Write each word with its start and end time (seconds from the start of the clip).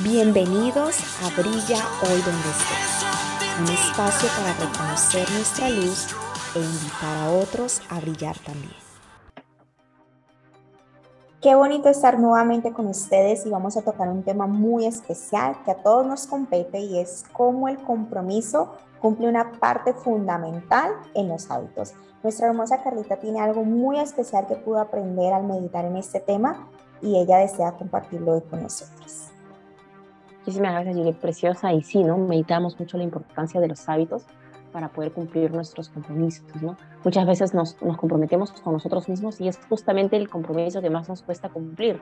Bienvenidos 0.00 1.00
a 1.24 1.40
Brilla 1.40 1.82
Hoy 2.02 2.22
Donde 2.22 2.50
Estés, 2.50 3.04
un 3.58 3.68
espacio 3.68 4.28
para 4.38 4.54
reconocer 4.54 5.28
nuestra 5.32 5.68
luz 5.70 6.06
e 6.54 6.60
invitar 6.60 7.16
a 7.16 7.30
otros 7.32 7.82
a 7.90 7.98
brillar 8.00 8.38
también. 8.38 8.88
Qué 11.40 11.54
bonito 11.54 11.88
estar 11.88 12.18
nuevamente 12.18 12.72
con 12.72 12.86
ustedes 12.86 13.46
y 13.46 13.50
vamos 13.50 13.76
a 13.76 13.82
tocar 13.82 14.08
un 14.08 14.22
tema 14.22 14.46
muy 14.46 14.86
especial 14.86 15.56
que 15.64 15.70
a 15.70 15.82
todos 15.82 16.06
nos 16.06 16.26
compete 16.26 16.80
y 16.80 16.98
es 16.98 17.24
cómo 17.32 17.68
el 17.68 17.78
compromiso 17.78 18.74
cumple 19.00 19.28
una 19.28 19.52
parte 19.52 19.94
fundamental 19.94 20.92
en 21.14 21.28
los 21.28 21.50
hábitos. 21.50 21.94
Nuestra 22.22 22.48
hermosa 22.48 22.82
Carlita 22.82 23.16
tiene 23.16 23.40
algo 23.40 23.64
muy 23.64 24.00
especial 24.00 24.46
que 24.46 24.56
pudo 24.56 24.80
aprender 24.80 25.32
al 25.32 25.44
meditar 25.44 25.84
en 25.84 25.96
este 25.96 26.18
tema 26.18 26.68
y 27.02 27.16
ella 27.16 27.38
desea 27.38 27.72
compartirlo 27.72 28.32
hoy 28.34 28.40
con 28.42 28.62
nosotros. 28.62 29.28
Muchísimas 30.40 30.72
gracias, 30.72 30.96
Juliet, 30.96 31.16
preciosa. 31.16 31.72
Y 31.72 31.82
sí, 31.82 32.02
¿no? 32.02 32.16
Meditamos 32.16 32.78
mucho 32.80 32.96
la 32.96 33.04
importancia 33.04 33.60
de 33.60 33.68
los 33.68 33.88
hábitos 33.88 34.24
para 34.72 34.88
poder 34.88 35.12
cumplir 35.12 35.50
nuestros 35.50 35.88
compromisos, 35.88 36.44
¿no? 36.62 36.76
Muchas 37.04 37.26
veces 37.26 37.54
nos, 37.54 37.80
nos 37.82 37.96
comprometemos 37.96 38.52
con 38.52 38.72
nosotros 38.72 39.08
mismos 39.08 39.40
y 39.40 39.48
es 39.48 39.58
justamente 39.68 40.16
el 40.16 40.28
compromiso 40.28 40.80
que 40.80 40.90
más 40.90 41.08
nos 41.08 41.22
cuesta 41.22 41.48
cumplir. 41.48 42.00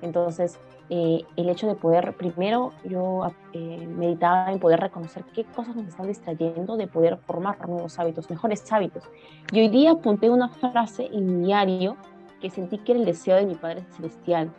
Entonces, 0.00 0.58
eh, 0.90 1.22
el 1.36 1.48
hecho 1.48 1.66
de 1.66 1.74
poder, 1.74 2.16
primero 2.16 2.72
yo 2.84 3.30
eh, 3.52 3.86
meditaba 3.86 4.52
en 4.52 4.58
poder 4.58 4.80
reconocer 4.80 5.24
qué 5.34 5.44
cosas 5.44 5.76
nos 5.76 5.86
están 5.88 6.06
distrayendo 6.06 6.76
de 6.76 6.86
poder 6.86 7.18
formar 7.26 7.68
nuevos 7.68 7.98
hábitos, 7.98 8.30
mejores 8.30 8.70
hábitos. 8.72 9.04
Y 9.52 9.60
hoy 9.60 9.68
día 9.68 9.92
apunté 9.92 10.30
una 10.30 10.48
frase 10.48 11.08
en 11.12 11.40
mi 11.40 11.46
diario 11.46 11.96
que 12.40 12.50
sentí 12.50 12.78
que 12.78 12.92
era 12.92 13.00
el 13.00 13.06
deseo 13.06 13.36
de 13.36 13.46
mi 13.46 13.54
Padre 13.54 13.84
Celestial, 13.96 14.50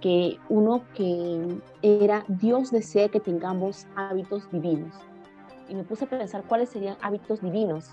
que 0.00 0.38
uno 0.48 0.82
que 0.94 1.58
era 1.82 2.24
Dios 2.28 2.70
desea 2.70 3.08
que 3.08 3.20
tengamos 3.20 3.86
hábitos 3.96 4.50
divinos. 4.50 4.94
Y 5.68 5.74
me 5.74 5.84
puse 5.84 6.04
a 6.04 6.08
pensar 6.08 6.44
cuáles 6.44 6.68
serían 6.68 6.96
hábitos 7.00 7.40
divinos, 7.40 7.90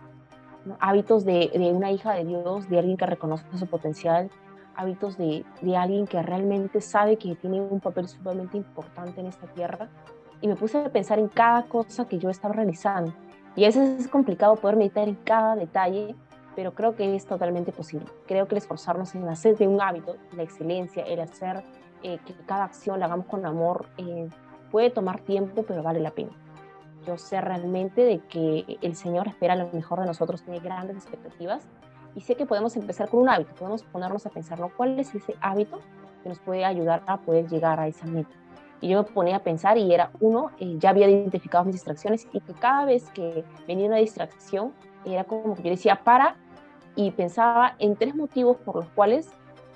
hábitos 0.80 1.26
de, 1.26 1.52
de 1.54 1.72
una 1.72 1.92
hija 1.92 2.14
de 2.14 2.26
Dios, 2.26 2.70
de 2.70 2.80
alguien 2.80 2.98
que 2.98 3.06
reconoce 3.06 3.46
su 3.58 3.66
potencial, 3.66 4.30
hábitos 4.76 5.18
de, 5.18 5.46
de, 5.62 5.78
alguien 5.78 6.06
que 6.06 6.22
realmente 6.22 6.82
sabe 6.82 7.18
que 7.18 7.36
tiene 7.36 7.62
un 7.62 7.80
papel 7.80 8.08
sumamente 8.08 8.58
importante 8.58 9.22
en 9.22 9.28
esta 9.28 9.48
tierra 9.48 9.90
y 10.42 10.48
me 10.48 10.56
puse 10.56 10.78
a 10.80 10.90
pensar 10.90 11.20
en 11.20 11.28
cada 11.28 11.64
cosa 11.64 12.06
que 12.06 12.20
yo 12.20 12.30
estaba 12.30 12.54
realizando. 12.56 13.14
Y 13.56 13.64
a 13.64 13.68
veces 13.68 14.00
es 14.00 14.08
complicado 14.08 14.56
poder 14.56 14.78
meditar 14.78 15.08
en 15.08 15.16
cada 15.16 15.56
detalle, 15.56 16.16
pero 16.56 16.74
creo 16.74 16.96
que 16.96 17.16
es 17.16 17.26
totalmente 17.26 17.72
posible. 17.72 18.08
Creo 18.28 18.48
que 18.48 18.56
el 18.56 18.60
esforzarnos 18.60 19.16
en 19.16 19.28
hacer 19.28 19.58
de 19.58 19.68
un 19.68 19.82
hábito, 19.82 20.16
la 20.36 20.44
excelencia, 20.44 21.04
el 21.04 21.20
hacer 21.20 21.64
eh, 22.04 22.20
que 22.26 22.34
cada 22.46 22.66
acción 22.66 23.00
la 23.00 23.06
hagamos 23.06 23.26
con 23.28 23.46
amor, 23.46 23.88
eh, 23.98 24.28
puede 24.72 24.90
tomar 24.90 25.20
tiempo, 25.22 25.64
pero 25.68 25.84
vale 25.84 26.00
la 26.00 26.12
pena. 26.12 26.32
Yo 27.06 27.18
sé 27.18 27.42
realmente 27.42 28.02
de 28.02 28.20
que 28.20 28.78
el 28.82 28.96
Señor 28.96 29.28
espera 29.28 29.56
lo 29.56 29.70
mejor 29.72 30.00
de 30.00 30.06
nosotros, 30.06 30.44
tiene 30.44 30.60
grandes 30.60 30.98
expectativas 30.98 31.68
y 32.16 32.22
sé 32.22 32.36
que 32.36 32.46
podemos 32.46 32.76
empezar 32.76 33.10
con 33.10 33.22
un 33.22 33.30
hábito, 33.30 33.54
podemos 33.56 33.84
ponernos 33.84 34.26
a 34.26 34.30
pensar, 34.30 34.60
¿no? 34.60 34.70
¿Cuál 34.70 35.00
es 35.00 35.14
ese 35.16 35.36
hábito 35.42 35.80
que 36.24 36.30
nos 36.30 36.40
puede 36.40 36.66
ayudar 36.66 37.02
a 37.08 37.18
poder 37.18 37.48
llegar 37.48 37.80
a 37.80 37.88
esa 37.88 38.06
meta? 38.06 38.41
Y 38.82 38.90
yo 38.90 39.04
me 39.04 39.10
ponía 39.10 39.38
a 39.38 39.44
pensar 39.44 39.78
y 39.78 39.94
era, 39.94 40.12
uno, 40.20 40.52
eh, 40.60 40.76
ya 40.78 40.90
había 40.90 41.08
identificado 41.08 41.64
mis 41.64 41.76
distracciones 41.76 42.28
y 42.34 42.42
que 42.42 42.54
cada 42.54 42.86
vez 42.86 43.10
que 43.12 43.46
venía 43.68 43.88
una 43.88 43.98
distracción, 43.98 44.74
era 45.06 45.24
como 45.24 45.56
que 45.56 45.64
yo 45.64 45.70
decía, 45.70 46.04
para, 46.04 46.36
y 46.96 47.12
pensaba 47.12 47.76
en 47.80 47.96
tres 47.96 48.16
motivos 48.16 48.58
por 48.58 48.76
los 48.76 48.90
cuales 48.90 49.30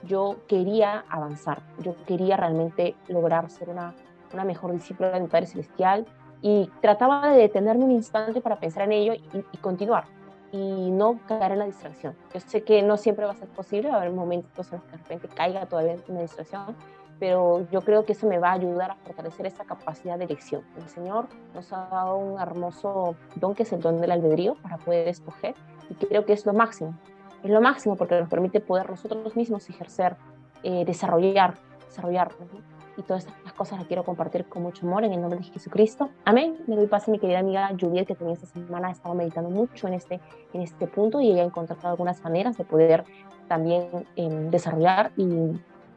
yo 0.04 0.38
quería 0.48 1.06
avanzar, 1.10 1.62
yo 1.80 1.96
quería 2.06 2.38
realmente 2.38 2.96
lograr 3.08 3.50
ser 3.50 3.70
una, 3.70 3.94
una 4.34 4.44
mejor 4.44 4.72
discípula 4.74 5.12
de 5.12 5.22
mi 5.22 5.28
Padre 5.28 5.48
Celestial 5.48 6.06
y 6.42 6.70
trataba 6.82 7.30
de 7.30 7.38
detenerme 7.38 7.86
un 7.86 7.92
instante 7.92 8.42
para 8.42 8.60
pensar 8.60 8.84
en 8.84 8.92
ello 8.92 9.14
y, 9.14 9.24
y 9.52 9.58
continuar 9.58 10.06
y 10.52 10.92
no 10.92 11.20
caer 11.28 11.54
en 11.54 11.60
la 11.60 11.66
distracción. 11.66 12.16
Yo 12.34 12.40
sé 12.40 12.64
que 12.64 12.82
no 12.82 12.98
siempre 12.98 13.26
va 13.26 13.32
a 13.32 13.36
ser 13.36 13.48
posible, 13.50 13.90
va 13.90 13.96
a 13.96 14.02
haber 14.02 14.14
momentos 14.14 14.72
en 14.72 14.80
los 14.80 14.86
que 14.86 14.92
de 14.92 14.98
repente 14.98 15.28
caiga 15.28 15.66
todavía 15.66 15.94
en 15.94 16.04
una 16.08 16.22
distracción, 16.22 16.76
pero 17.20 17.68
yo 17.72 17.82
creo 17.82 18.06
que 18.06 18.14
eso 18.14 18.28
me 18.28 18.40
va 18.40 18.50
a 18.50 18.54
ayudar 18.54 18.92
a 18.92 18.96
fortalecer 18.96 19.46
esa 19.46 19.64
capacidad 19.64 20.18
de 20.18 20.26
elección. 20.26 20.64
El 20.78 20.90
Señor 20.90 21.28
nos 21.54 21.72
ha 21.72 21.88
dado 21.92 22.18
un 22.18 22.40
hermoso 22.40 23.16
don 23.36 23.56
que 23.56 23.64
es 23.64 23.74
el 23.74 23.82
don 23.82 24.02
del 24.02 24.12
albedrío 24.12 24.56
para 24.62 24.78
poder 24.78 25.08
escoger 25.08 25.56
y 25.90 25.96
creo 25.96 26.26
que 26.26 26.34
es 26.34 26.46
lo 26.46 26.54
máximo. 26.54 26.98
Es 27.44 27.50
lo 27.50 27.62
máximo 27.62 27.96
porque 27.96 28.20
nos 28.20 28.30
permite 28.30 28.60
poder 28.60 28.90
nosotros 28.90 29.36
mismos 29.36 29.70
ejercer, 29.70 30.16
eh, 30.64 30.84
desarrollar, 30.86 31.56
desarrollarnos. 31.88 32.52
¿no? 32.52 32.76
y 32.98 33.02
todas 33.02 33.26
estas 33.26 33.54
cosas 33.54 33.80
las 33.80 33.88
quiero 33.88 34.04
compartir 34.04 34.46
con 34.46 34.64
mucho 34.64 34.86
amor 34.86 35.04
en 35.04 35.14
el 35.14 35.22
nombre 35.22 35.40
de 35.40 35.46
Jesucristo. 35.46 36.10
Amén. 36.24 36.58
Me 36.68 36.76
doy 36.76 36.88
paso 36.88 37.12
a 37.12 37.14
mi 37.14 37.20
querida 37.20 37.40
amiga 37.40 37.70
Juliet, 37.80 38.08
que 38.08 38.16
también 38.16 38.38
esta 38.42 38.48
semana 38.48 38.90
ha 38.90 38.92
estado 38.92 39.16
meditando 39.16 39.50
mucho 39.50 39.88
en 39.88 39.96
este, 39.96 40.20
en 40.54 40.62
este 40.62 40.88
punto 40.88 41.20
y 41.20 41.32
ella 41.32 41.44
ha 41.44 41.46
encontrado 41.46 41.90
algunas 41.90 42.24
maneras 42.24 42.58
de 42.58 42.64
poder 42.64 43.04
también 43.48 44.08
eh, 44.16 44.30
desarrollar 44.50 45.12
y 45.18 45.28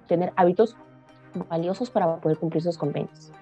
tener 0.06 0.32
hábitos 0.36 0.76
valiosos 1.48 1.90
para 1.90 2.16
poder 2.16 2.38
cumplir 2.38 2.62
sus 2.62 2.78
convenios. 2.78 3.32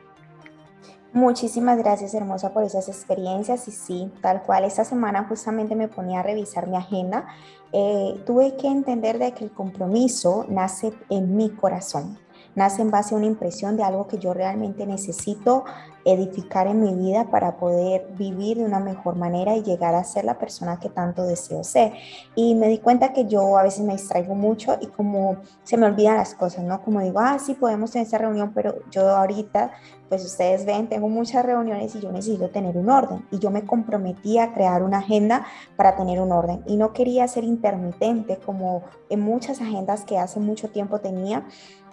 Muchísimas 1.13 1.79
gracias, 1.79 2.13
hermosa, 2.13 2.53
por 2.53 2.63
esas 2.63 2.89
experiencias. 2.89 3.69
Y 3.69 3.73
sí, 3.73 4.13
tal 4.21 4.43
cual, 4.43 4.65
esta 4.65 4.85
semana 4.85 5.25
justamente 5.29 5.75
me 5.75 5.89
ponía 5.89 6.21
a 6.21 6.23
revisar 6.23 6.67
mi 6.67 6.77
agenda. 6.77 7.27
Eh, 7.73 8.23
tuve 8.27 8.57
que 8.57 8.69
entender 8.69 9.19
de 9.19 9.33
que 9.33 9.45
el 9.45 9.51
compromiso 9.51 10.45
nace 10.49 10.93
en 11.09 11.37
mi 11.37 11.51
corazón 11.51 12.19
nace 12.56 12.83
en 12.83 12.91
base 12.91 13.15
a 13.15 13.19
una 13.19 13.27
impresión 13.27 13.77
de 13.77 13.84
algo 13.84 14.09
que 14.09 14.19
yo 14.19 14.34
realmente 14.34 14.84
necesito 14.87 15.65
edificar 16.06 16.69
en 16.69 16.81
mi 16.81 16.94
vida 16.94 17.28
para 17.31 17.56
poder 17.56 18.06
vivir 18.17 18.59
de 18.59 18.65
una 18.65 18.78
mejor 18.78 19.17
manera 19.17 19.56
y 19.56 19.62
llegar 19.62 19.94
a 19.94 20.05
ser 20.05 20.25
la 20.25 20.39
persona 20.39 20.78
que 20.78 20.89
tanto 20.89 21.25
deseo 21.25 21.65
ser. 21.65 21.93
Y 22.37 22.55
me 22.55 22.69
di 22.69 22.78
cuenta 22.78 23.12
que 23.12 23.27
yo 23.27 23.59
a 23.59 23.65
veces 23.65 23.84
me 23.84 23.95
distraigo 23.95 24.34
mucho 24.37 24.78
y 24.81 24.87
como 24.87 25.39
se 25.65 25.77
me 25.77 25.87
olvidan 25.87 26.16
las 26.16 26.34
cosas, 26.34 26.65
¿no? 26.65 26.81
Como 26.83 27.00
digo, 27.00 27.19
ah, 27.19 27.39
sí, 27.41 27.55
podemos 27.55 27.91
tener 27.91 28.06
esa 28.06 28.19
reunión, 28.19 28.53
pero 28.55 28.77
yo 28.91 29.09
ahorita, 29.09 29.72
pues 30.09 30.25
ustedes 30.25 30.65
ven, 30.65 30.89
tengo 30.89 31.09
muchas 31.09 31.45
reuniones 31.45 31.95
y 31.97 32.00
yo 32.00 32.12
necesito 32.12 32.50
tener 32.50 32.77
un 32.77 32.89
orden. 32.89 33.27
Y 33.33 33.41
yo 33.41 33.50
me 33.50 33.65
comprometí 33.66 34.39
a 34.39 34.55
crear 34.55 34.84
una 34.84 34.99
agenda 34.99 35.45
para 35.75 35.97
tener 35.97 36.21
un 36.21 36.31
orden. 36.31 36.62
Y 36.66 36.77
no 36.77 36.93
quería 36.93 37.27
ser 37.27 37.43
intermitente 37.43 38.39
como 38.39 38.84
en 39.11 39.21
muchas 39.21 39.61
agendas 39.61 40.05
que 40.05 40.19
hace 40.19 40.39
mucho 40.39 40.71
tiempo 40.71 41.00
tenía 41.00 41.45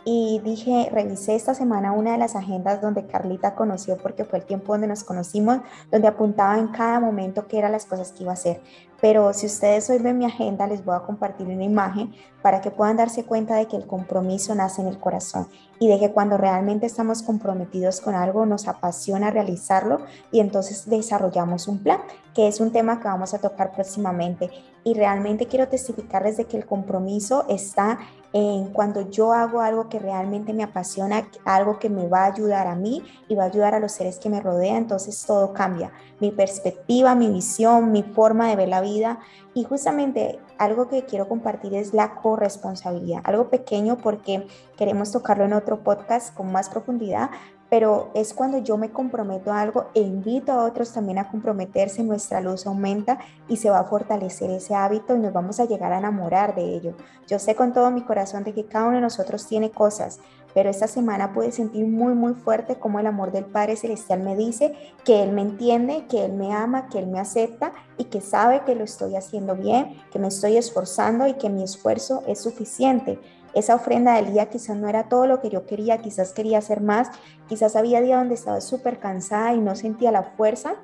y 0.06 0.42
dije, 0.44 0.90
revisé 0.92 1.36
esta 1.36 1.54
semana 1.54 1.94
una 1.94 2.12
de 2.12 2.18
las 2.18 2.36
agendas 2.36 2.82
donde 2.82 3.08
Carlita 3.08 3.56
conoció, 3.56 3.98
porque 3.98 4.26
fue 4.26 4.40
el 4.40 4.46
tiempo 4.46 4.74
donde 4.74 4.88
nos 4.88 5.04
conocimos, 5.04 5.60
donde 5.92 6.08
apuntaba 6.08 6.58
en 6.58 6.68
cada 6.70 7.00
momento 7.00 7.48
qué 7.48 7.60
eran 7.60 7.72
las 7.72 7.86
cosas 7.86 8.12
que 8.12 8.24
iba 8.24 8.32
a 8.32 8.34
hacer. 8.34 8.62
Pero 9.00 9.34
si 9.34 9.48
ustedes 9.48 9.90
hoy 9.90 10.00
mi 10.00 10.26
agenda, 10.26 10.66
les 10.66 10.84
voy 10.84 10.96
a 10.96 11.02
compartir 11.02 11.48
una 11.48 11.64
imagen 11.64 12.14
para 12.42 12.62
que 12.62 12.72
puedan 12.72 12.96
darse 12.96 13.26
cuenta 13.26 13.56
de 13.56 13.68
que 13.68 13.76
el 13.76 13.86
compromiso 13.86 14.56
nace 14.56 14.82
en 14.82 14.88
el 14.88 14.98
corazón 14.98 15.48
y 15.78 15.90
de 15.90 16.00
que 16.00 16.12
cuando 16.12 16.38
realmente 16.38 16.86
estamos 16.86 17.22
comprometidos 17.22 18.00
con 18.00 18.16
algo 18.16 18.46
nos 18.46 18.70
apasiona 18.70 19.30
realizarlo 19.30 20.00
y 20.32 20.40
entonces 20.40 20.90
desarrollamos 20.90 21.68
un 21.68 21.80
plan, 21.80 22.00
que 22.34 22.48
es 22.48 22.62
un 22.62 22.72
tema 22.72 23.00
que 23.00 23.10
vamos 23.10 23.34
a 23.34 23.40
tocar 23.40 23.74
próximamente. 23.74 24.50
Y 24.86 24.94
realmente 24.94 25.48
quiero 25.48 25.68
testificarles 25.68 26.38
de 26.38 26.46
que 26.46 26.56
el 26.56 26.66
compromiso 26.66 27.46
está 27.50 28.00
en 28.34 28.74
cuando 28.74 29.10
yo 29.12 29.32
hago 29.32 29.62
algo 29.62 29.90
que 29.90 30.00
realmente 30.00 30.54
me 30.54 30.64
apasiona, 30.64 31.28
algo 31.46 31.78
que 31.78 31.90
me 31.90 32.08
va 32.08 32.24
a 32.24 32.34
ayudar 32.34 32.66
a 32.66 32.76
mí 32.76 33.04
y 33.28 33.36
va 33.36 33.44
a 33.44 33.48
ayudar 33.48 33.76
a 33.76 33.80
los 33.80 33.92
seres 33.92 34.18
que 34.18 34.30
me 34.30 34.42
rodean, 34.42 34.78
entonces 34.78 35.24
todo 35.26 35.54
cambia. 35.54 35.92
Mi 36.20 36.32
perspectiva, 36.32 37.14
mi 37.14 37.30
visión, 37.30 37.92
mi 37.92 38.02
forma 38.02 38.50
de 38.50 38.56
ver 38.56 38.70
la 38.70 38.82
vida. 38.82 39.20
Y 39.54 39.64
justamente 39.66 40.40
algo 40.58 40.88
que 40.88 41.06
quiero 41.06 41.30
compartir 41.30 41.76
es 41.76 41.94
la 41.94 42.16
corresponsabilidad, 42.16 43.22
algo 43.24 43.50
pequeño 43.50 43.98
porque 43.98 44.48
queremos 44.78 45.12
tocarlo 45.12 45.46
en 45.46 45.54
otro 45.54 45.84
podcast 45.84 46.34
con 46.34 46.52
más 46.52 46.70
profundidad, 46.70 47.30
pero 47.74 48.12
es 48.14 48.36
cuando 48.36 48.60
yo 48.60 48.78
me 48.78 48.92
comprometo 48.92 49.52
a 49.52 49.60
algo 49.60 49.88
e 49.96 50.00
invito 50.00 50.52
a 50.52 50.64
otros 50.64 50.94
también 50.94 51.18
a 51.18 51.32
comprometerse, 51.32 52.04
nuestra 52.04 52.40
luz 52.40 52.68
aumenta 52.68 53.18
y 53.48 53.58
se 53.58 53.72
va 53.72 53.80
a 53.80 53.86
fortalecer 53.86 54.52
ese 54.52 54.76
hábito 54.76 55.16
y 55.16 55.20
nos 55.20 55.34
vamos 55.34 55.60
a 55.60 55.66
llegar 55.66 55.92
a 55.92 55.98
enamorar 55.98 56.54
de 56.54 56.76
ello. 56.76 56.94
Yo 57.28 57.40
sé 57.40 57.56
con 57.56 57.74
todo 57.74 57.90
mi 57.90 58.04
corazón 58.04 58.44
de 58.44 58.54
que 58.54 58.68
cada 58.68 58.86
uno 58.86 58.98
de 58.98 59.02
nosotros 59.02 59.48
tiene 59.48 59.72
cosas, 59.72 60.20
pero 60.54 60.70
esta 60.70 60.86
semana 60.86 61.34
pude 61.34 61.52
sentir 61.52 61.88
muy, 61.88 62.14
muy 62.14 62.36
fuerte 62.36 62.76
como 62.76 63.00
el 63.00 63.08
amor 63.08 63.32
del 63.32 63.46
Padre 63.46 63.76
Celestial 63.76 64.20
me 64.20 64.36
dice 64.36 64.76
que 65.04 65.24
Él 65.24 65.32
me 65.32 65.42
entiende, 65.42 66.06
que 66.08 66.26
Él 66.26 66.34
me 66.34 66.54
ama, 66.54 66.90
que 66.90 67.00
Él 67.00 67.08
me 67.08 67.20
acepta 67.20 67.74
y 67.98 68.04
que 68.04 68.22
sabe 68.22 68.62
que 68.68 68.76
lo 68.76 68.84
estoy 68.84 69.16
haciendo 69.16 69.56
bien, 69.56 70.00
que 70.12 70.20
me 70.20 70.28
estoy 70.28 70.58
esforzando 70.58 71.26
y 71.26 71.34
que 71.34 71.50
mi 71.50 71.64
esfuerzo 71.64 72.22
es 72.28 72.40
suficiente 72.40 73.20
esa 73.54 73.76
ofrenda 73.76 74.16
del 74.16 74.34
día 74.34 74.50
quizás 74.50 74.78
no 74.78 74.88
era 74.88 75.10
todo 75.10 75.28
lo 75.28 75.42
que 75.42 75.50
yo 75.50 75.66
quería, 75.66 76.00
quizás 76.00 76.34
quería 76.34 76.58
hacer 76.58 76.82
más, 76.82 77.10
quizás 77.48 77.76
había 77.76 78.02
días 78.02 78.20
donde 78.20 78.36
estaba 78.36 78.62
súper 78.62 79.00
cansada 79.00 79.54
y 79.54 79.60
no 79.60 79.76
sentía 79.76 80.12
la 80.12 80.24
fuerza 80.24 80.76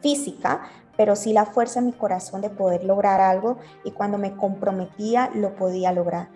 física, 0.00 0.62
pero 0.96 1.16
sí 1.16 1.32
la 1.32 1.46
fuerza 1.46 1.80
en 1.80 1.86
mi 1.86 1.92
corazón 1.92 2.40
de 2.42 2.50
poder 2.50 2.84
lograr 2.84 3.20
algo 3.20 3.58
y 3.84 3.92
cuando 3.92 4.18
me 4.18 4.36
comprometía 4.36 5.30
lo 5.34 5.54
podía 5.54 5.92
lograr. 5.92 6.28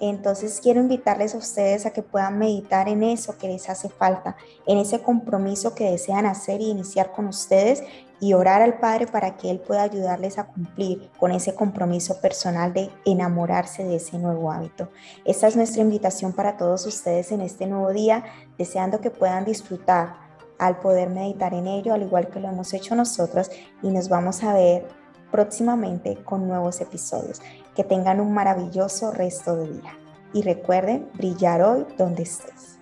Entonces 0.00 0.60
quiero 0.62 0.80
invitarles 0.80 1.34
a 1.34 1.38
ustedes 1.38 1.86
a 1.86 1.90
que 1.90 2.02
puedan 2.02 2.38
meditar 2.38 2.88
en 2.88 3.02
eso 3.02 3.38
que 3.38 3.48
les 3.48 3.68
hace 3.68 3.88
falta, 3.88 4.36
en 4.66 4.78
ese 4.78 5.02
compromiso 5.02 5.74
que 5.74 5.90
desean 5.90 6.26
hacer 6.26 6.60
y 6.60 6.70
iniciar 6.70 7.12
con 7.12 7.26
ustedes 7.26 7.82
y 8.20 8.32
orar 8.32 8.62
al 8.62 8.78
Padre 8.78 9.06
para 9.06 9.36
que 9.36 9.50
Él 9.50 9.60
pueda 9.60 9.82
ayudarles 9.82 10.38
a 10.38 10.46
cumplir 10.46 11.10
con 11.18 11.32
ese 11.32 11.54
compromiso 11.54 12.20
personal 12.20 12.72
de 12.72 12.90
enamorarse 13.04 13.84
de 13.84 13.96
ese 13.96 14.18
nuevo 14.18 14.50
hábito. 14.50 14.88
Esta 15.24 15.48
es 15.48 15.56
nuestra 15.56 15.82
invitación 15.82 16.32
para 16.32 16.56
todos 16.56 16.86
ustedes 16.86 17.32
en 17.32 17.40
este 17.40 17.66
nuevo 17.66 17.92
día, 17.92 18.24
deseando 18.56 19.00
que 19.00 19.10
puedan 19.10 19.44
disfrutar 19.44 20.16
al 20.58 20.78
poder 20.78 21.10
meditar 21.10 21.52
en 21.52 21.66
ello, 21.66 21.92
al 21.92 22.02
igual 22.02 22.28
que 22.28 22.40
lo 22.40 22.48
hemos 22.48 22.72
hecho 22.72 22.94
nosotros, 22.94 23.50
y 23.82 23.88
nos 23.88 24.08
vamos 24.08 24.42
a 24.42 24.54
ver 24.54 24.86
próximamente 25.30 26.16
con 26.24 26.46
nuevos 26.46 26.80
episodios. 26.80 27.42
Que 27.74 27.84
tengan 27.84 28.20
un 28.20 28.32
maravilloso 28.32 29.10
resto 29.10 29.56
de 29.56 29.68
día. 29.68 29.98
Y 30.32 30.42
recuerden 30.42 31.10
brillar 31.14 31.62
hoy 31.62 31.86
donde 31.96 32.22
estés. 32.22 32.78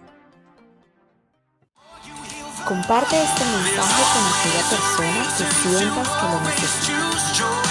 Comparte 2.66 3.20
este 3.20 3.44
mensaje 3.44 4.02
con 4.14 4.24
aquella 4.32 4.64
persona 4.70 5.22
que 5.36 5.44
sientas 5.44 6.08
que 6.08 6.26
lo 6.28 6.40
necesita. 6.40 7.12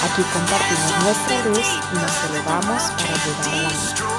Aquí 0.05 0.21
compartimos 0.33 0.91
nuestra 1.03 1.45
luz 1.45 1.79
y 1.91 1.95
nos 1.95 2.29
elevamos 2.29 2.81
para 2.91 3.13
llegar 3.25 3.49
a 3.49 3.61
la 3.61 3.69
meta. 3.69 4.10